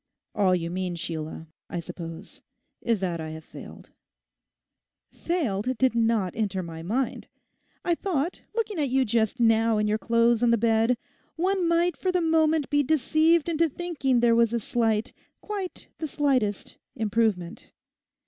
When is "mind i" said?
6.81-7.93